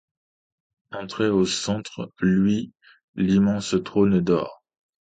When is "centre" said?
1.45-2.09